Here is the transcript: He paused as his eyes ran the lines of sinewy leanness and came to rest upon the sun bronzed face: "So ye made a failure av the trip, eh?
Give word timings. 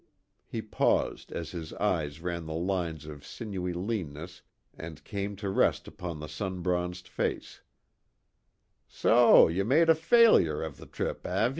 He 0.47 0.63
paused 0.63 1.31
as 1.31 1.51
his 1.51 1.73
eyes 1.73 2.21
ran 2.21 2.47
the 2.47 2.55
lines 2.55 3.05
of 3.05 3.23
sinewy 3.23 3.71
leanness 3.71 4.41
and 4.75 5.03
came 5.03 5.35
to 5.35 5.47
rest 5.51 5.87
upon 5.87 6.19
the 6.19 6.27
sun 6.27 6.63
bronzed 6.63 7.07
face: 7.07 7.61
"So 8.87 9.47
ye 9.47 9.61
made 9.61 9.89
a 9.91 9.93
failure 9.93 10.65
av 10.65 10.77
the 10.77 10.87
trip, 10.87 11.23
eh? 11.27 11.49